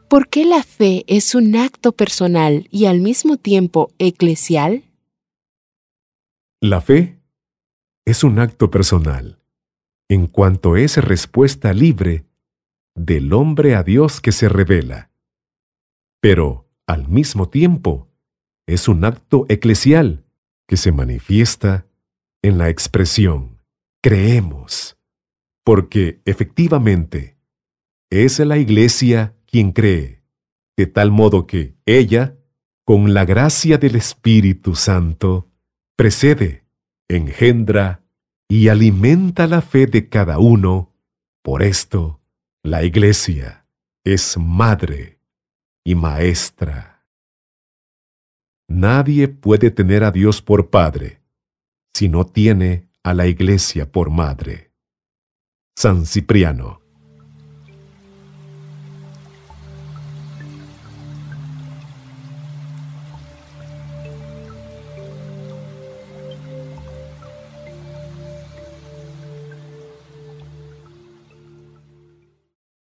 ¿Por 0.08 0.30
qué 0.30 0.46
la 0.46 0.62
fe 0.62 1.04
es 1.08 1.34
un 1.34 1.56
acto 1.56 1.92
personal 1.92 2.68
y 2.70 2.86
al 2.86 3.02
mismo 3.02 3.38
tiempo 3.38 3.92
eclesial? 3.98 4.84
La 6.62 6.82
fe 6.82 7.20
es 8.06 8.24
un 8.24 8.38
acto 8.38 8.70
personal, 8.70 9.40
en 10.08 10.28
cuanto 10.28 10.78
es 10.78 10.98
respuesta 10.98 11.74
libre 11.74 12.26
del 12.94 13.34
hombre 13.34 13.74
a 13.74 13.82
Dios 13.82 14.22
que 14.22 14.32
se 14.32 14.50
revela. 14.50 15.10
Pero, 16.22 16.70
al 16.86 17.08
mismo 17.08 17.50
tiempo, 17.50 18.08
es 18.68 18.88
un 18.88 19.04
acto 19.04 19.48
eclesial 19.50 20.26
que 20.68 20.78
se 20.78 20.92
manifiesta 20.92 21.88
en 22.44 22.60
la 22.60 22.70
expresión 22.70 23.54
creemos, 24.04 24.96
porque 25.64 26.22
efectivamente 26.26 27.33
es 28.14 28.38
la 28.38 28.58
Iglesia 28.58 29.36
quien 29.48 29.72
cree, 29.72 30.22
de 30.78 30.86
tal 30.86 31.10
modo 31.10 31.48
que 31.48 31.76
ella, 31.88 32.38
con 32.86 33.16
la 33.16 33.26
gracia 33.26 33.80
del 33.80 33.96
Espíritu 33.96 34.76
Santo, 34.76 35.50
precede, 35.96 36.64
engendra 37.08 38.04
y 38.48 38.68
alimenta 38.68 39.48
la 39.48 39.64
fe 39.64 39.88
de 39.88 40.10
cada 40.10 40.38
uno. 40.38 40.94
Por 41.42 41.64
esto, 41.64 42.22
la 42.62 42.84
Iglesia 42.84 43.66
es 44.04 44.38
madre 44.38 45.20
y 45.84 45.96
maestra. 45.96 47.08
Nadie 48.68 49.28
puede 49.28 49.72
tener 49.72 50.04
a 50.04 50.12
Dios 50.12 50.42
por 50.44 50.70
Padre 50.70 51.24
si 51.96 52.10
no 52.10 52.26
tiene 52.26 52.90
a 53.02 53.16
la 53.16 53.26
Iglesia 53.26 53.92
por 53.92 54.12
Madre. 54.12 54.72
San 55.76 56.06
Cipriano 56.06 56.83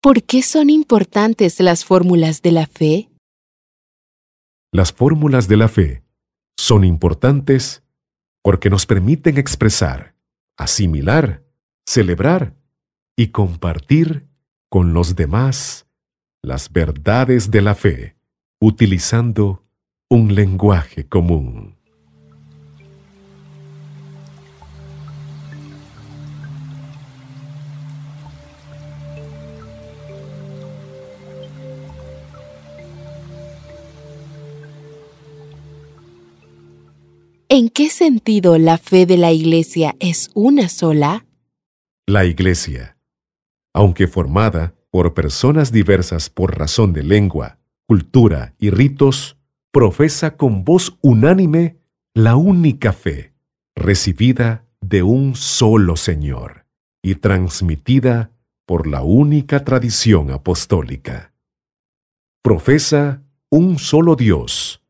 ¿Por 0.04 0.22
qué 0.24 0.44
son 0.44 0.70
importantes 0.70 1.62
las 1.62 1.86
fórmulas 1.86 2.42
de 2.42 2.52
la 2.52 2.68
fe? 2.68 3.10
Las 4.70 4.92
fórmulas 4.92 5.48
de 5.48 5.56
la 5.56 5.70
fe 5.70 6.04
son 6.58 6.84
importantes 6.84 7.84
porque 8.42 8.70
nos 8.70 8.86
permiten 8.86 9.38
expresar, 9.38 10.14
asimilar, 10.58 11.46
celebrar 11.88 12.54
y 13.16 13.28
compartir 13.30 14.28
con 14.70 14.92
los 14.92 15.16
demás 15.16 15.88
las 16.42 16.74
verdades 16.74 17.50
de 17.50 17.62
la 17.62 17.74
fe 17.74 18.18
utilizando 18.60 19.64
un 20.10 20.36
lenguaje 20.36 21.08
común. 21.08 21.78
¿En 37.56 37.70
qué 37.70 37.92
sentido 37.92 38.58
la 38.58 38.80
fe 38.80 39.06
de 39.06 39.16
la 39.16 39.32
Iglesia 39.32 39.96
es 40.00 40.32
una 40.34 40.70
sola? 40.70 41.28
La 42.08 42.26
Iglesia, 42.26 42.98
aunque 43.76 44.08
formada 44.08 44.74
por 44.90 45.14
personas 45.14 45.72
diversas 45.72 46.32
por 46.32 46.58
razón 46.58 46.94
de 46.94 47.04
lengua, 47.04 47.60
cultura 47.88 48.56
y 48.58 48.72
ritos, 48.72 49.38
profesa 49.72 50.36
con 50.36 50.64
voz 50.64 50.98
unánime 51.04 51.78
la 52.16 52.38
única 52.38 52.92
fe, 52.92 53.36
recibida 53.76 54.66
de 54.82 55.04
un 55.04 55.36
solo 55.36 55.96
Señor 55.96 56.66
y 57.04 57.14
transmitida 57.14 58.32
por 58.66 58.88
la 58.88 59.04
única 59.04 59.64
tradición 59.64 60.32
apostólica. 60.32 61.36
Profesa 62.42 63.22
un 63.52 63.78
solo 63.78 64.16
Dios, 64.16 64.84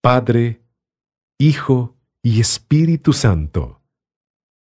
Padre, 0.00 0.61
Hijo 1.42 1.96
y 2.22 2.38
Espíritu 2.38 3.12
Santo, 3.12 3.82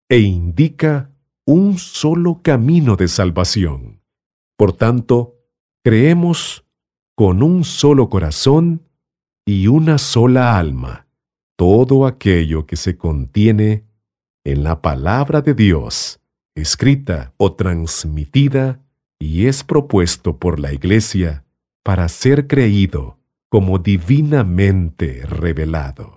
e 0.08 0.20
indica 0.20 1.12
un 1.44 1.80
solo 1.80 2.42
camino 2.44 2.96
de 2.96 3.08
salvación. 3.08 4.04
Por 4.56 4.74
tanto, 4.74 5.40
creemos 5.84 6.68
con 7.16 7.42
un 7.42 7.64
solo 7.64 8.10
corazón 8.10 8.84
y 9.44 9.66
una 9.66 9.98
sola 9.98 10.56
alma 10.60 11.08
todo 11.56 12.06
aquello 12.06 12.68
que 12.68 12.76
se 12.76 12.96
contiene 12.96 13.88
en 14.44 14.64
la 14.64 14.84
palabra 14.84 15.42
de 15.42 15.56
Dios, 15.56 16.20
escrita 16.54 17.34
o 17.38 17.54
transmitida, 17.54 18.86
y 19.18 19.48
es 19.48 19.64
propuesto 19.64 20.38
por 20.38 20.60
la 20.60 20.74
Iglesia 20.74 21.44
para 21.82 22.08
ser 22.08 22.46
creído 22.46 23.18
como 23.50 23.80
divinamente 23.80 25.26
revelado. 25.26 26.17